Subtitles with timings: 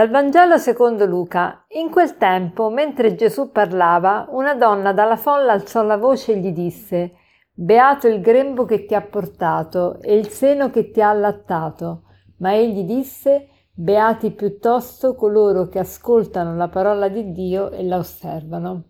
[0.00, 1.66] Dal Vangelo secondo Luca.
[1.72, 6.52] In quel tempo, mentre Gesù parlava, una donna dalla folla alzò la voce e gli
[6.52, 7.12] disse:
[7.52, 12.04] Beato il grembo che ti ha portato e il seno che ti ha allattato.
[12.38, 18.84] Ma egli disse: Beati piuttosto coloro che ascoltano la parola di Dio e la osservano.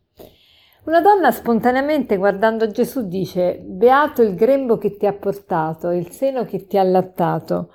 [0.84, 6.12] Una donna spontaneamente guardando Gesù dice: Beato il grembo che ti ha portato e il
[6.12, 7.73] seno che ti ha allattato.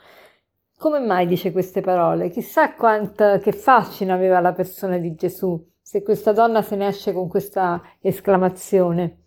[0.78, 2.30] Come mai dice queste parole?
[2.30, 7.14] Chissà quanto, che fascino aveva la persona di Gesù se questa donna se ne esce
[7.14, 9.20] con questa esclamazione.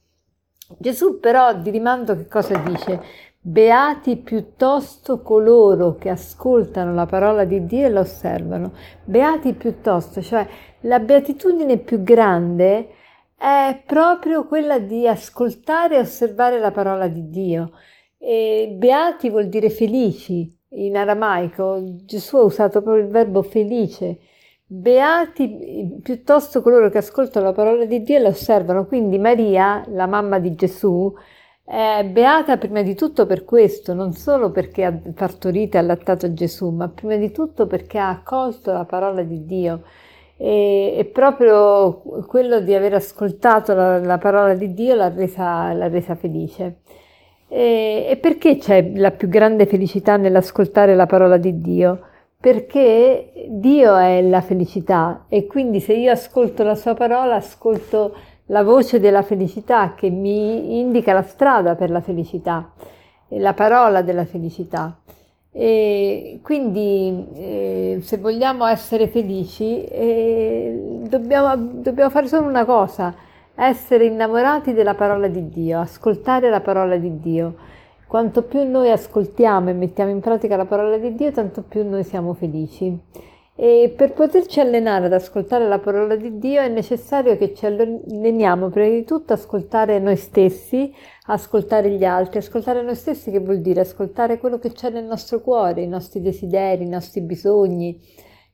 [0.77, 3.01] Gesù però di rimando che cosa dice?
[3.41, 8.73] Beati piuttosto coloro che ascoltano la parola di Dio e la osservano.
[9.05, 10.47] Beati piuttosto, cioè
[10.81, 12.91] la beatitudine più grande
[13.37, 17.71] è proprio quella di ascoltare e osservare la parola di Dio.
[18.19, 24.19] E beati vuol dire felici, in aramaico Gesù ha usato proprio il verbo felice.
[24.67, 28.87] Beati piuttosto coloro che ascoltano la parola di Dio e la osservano.
[28.87, 31.13] Quindi Maria, la mamma di Gesù,
[31.65, 36.71] è beata prima di tutto per questo, non solo perché ha partorito e allattato Gesù,
[36.71, 39.83] ma prima di tutto perché ha accolto la parola di Dio.
[40.37, 45.89] E, e proprio quello di aver ascoltato la, la parola di Dio l'ha resa, l'ha
[45.89, 46.81] resa felice.
[47.49, 52.01] E, e perché c'è la più grande felicità nell'ascoltare la parola di Dio?
[52.39, 58.15] Perché Dio è la felicità e quindi se io ascolto la sua parola, ascolto
[58.47, 62.71] la voce della felicità che mi indica la strada per la felicità,
[63.29, 64.99] la parola della felicità.
[65.51, 73.13] E quindi eh, se vogliamo essere felici eh, dobbiamo, dobbiamo fare solo una cosa,
[73.61, 77.57] essere innamorati della parola di Dio, ascoltare la parola di Dio.
[78.07, 82.05] Quanto più noi ascoltiamo e mettiamo in pratica la parola di Dio, tanto più noi
[82.05, 82.97] siamo felici.
[83.57, 88.69] E per poterci allenare ad ascoltare la parola di Dio è necessario che ci alleniamo
[88.69, 90.95] prima di tutto ascoltare noi stessi,
[91.27, 92.39] ascoltare gli altri.
[92.39, 96.21] Ascoltare noi stessi che vuol dire ascoltare quello che c'è nel nostro cuore, i nostri
[96.21, 98.01] desideri, i nostri bisogni,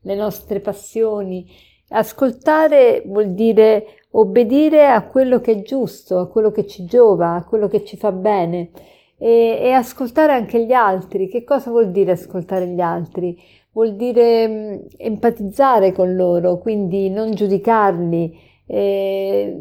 [0.01, 1.47] le nostre passioni.
[1.91, 3.85] Ascoltare vuol dire
[4.17, 7.97] obbedire a quello che è giusto, a quello che ci giova, a quello che ci
[7.97, 8.71] fa bene
[9.19, 11.29] e, e ascoltare anche gli altri.
[11.29, 13.37] Che cosa vuol dire ascoltare gli altri?
[13.73, 19.61] Vuol dire mh, empatizzare con loro, quindi non giudicarli, eh,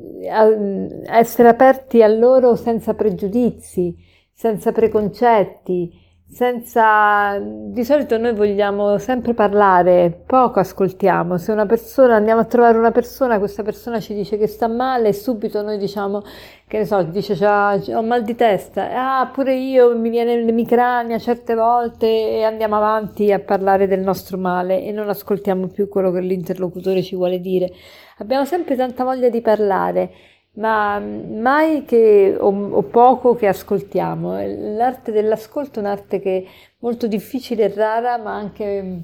[1.08, 3.96] essere aperti a loro senza pregiudizi,
[4.32, 6.02] senza preconcetti
[6.34, 11.38] senza di solito noi vogliamo sempre parlare, poco ascoltiamo.
[11.38, 15.10] Se una persona andiamo a trovare una persona, questa persona ci dice che sta male
[15.10, 16.24] e subito noi diciamo
[16.68, 17.38] che ne so, dice
[17.94, 23.32] ho mal di testa, ah pure io mi viene l'emicrania certe volte e andiamo avanti
[23.32, 27.72] a parlare del nostro male e non ascoltiamo più quello che l'interlocutore ci vuole dire.
[28.18, 30.12] Abbiamo sempre tanta voglia di parlare
[30.56, 34.38] ma mai che o, o, poco che ascoltiamo.
[34.76, 36.50] L'arte dell'ascolto è un'arte che è
[36.80, 39.02] molto difficile e rara, ma anche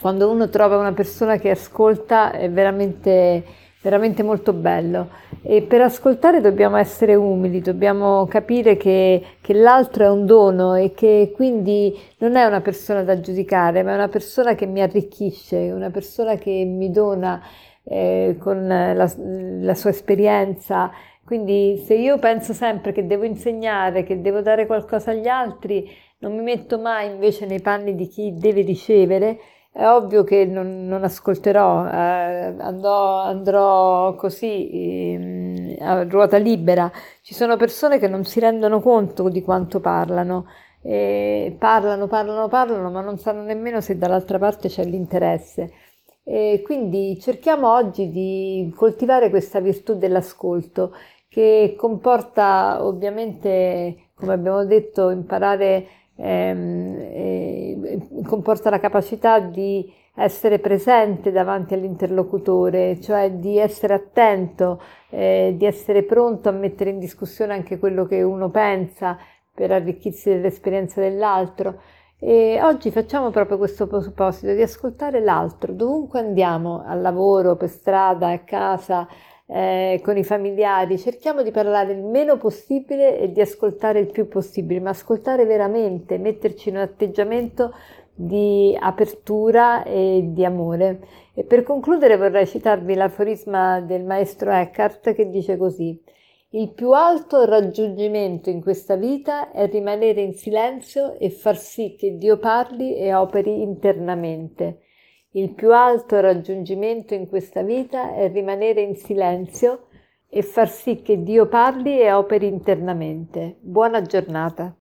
[0.00, 3.44] quando uno trova una persona che ascolta è veramente,
[3.80, 5.08] veramente molto bello.
[5.42, 10.92] E per ascoltare dobbiamo essere umili, dobbiamo capire che, che l'altro è un dono e
[10.92, 15.70] che quindi non è una persona da giudicare, ma è una persona che mi arricchisce,
[15.70, 17.40] una persona che mi dona
[17.88, 20.90] eh, con la, la sua esperienza.
[21.24, 25.88] Quindi se io penso sempre che devo insegnare, che devo dare qualcosa agli altri,
[26.18, 29.38] non mi metto mai invece nei panni di chi deve ricevere,
[29.72, 36.90] è ovvio che non, non ascolterò, eh, andrò, andrò, così eh, a ruota libera.
[37.20, 40.46] Ci sono persone che non si rendono conto di quanto parlano,
[40.82, 45.72] eh, parlano, parlano, parlano, ma non sanno nemmeno se dall'altra parte c'è l'interesse.
[46.28, 50.92] E quindi cerchiamo oggi di coltivare questa virtù dell'ascolto
[51.28, 55.86] che comporta ovviamente, come abbiamo detto, imparare,
[56.16, 64.80] ehm, eh, comporta la capacità di essere presente davanti all'interlocutore, cioè di essere attento,
[65.10, 69.16] eh, di essere pronto a mettere in discussione anche quello che uno pensa
[69.54, 71.80] per arricchirsi dell'esperienza dell'altro.
[72.18, 78.30] E oggi facciamo proprio questo proposito di ascoltare l'altro, dovunque andiamo, al lavoro, per strada,
[78.30, 79.06] a casa,
[79.46, 84.28] eh, con i familiari, cerchiamo di parlare il meno possibile e di ascoltare il più
[84.28, 87.74] possibile, ma ascoltare veramente, metterci in un atteggiamento
[88.14, 91.00] di apertura e di amore.
[91.34, 96.02] E per concludere vorrei citarvi l'aforisma del maestro Eckhart che dice così
[96.56, 102.16] il più alto raggiungimento in questa vita è rimanere in silenzio e far sì che
[102.16, 104.80] Dio parli e operi internamente.
[105.32, 109.88] Il più alto raggiungimento in questa vita è rimanere in silenzio
[110.30, 113.58] e far sì che Dio parli e operi internamente.
[113.60, 114.74] Buona giornata.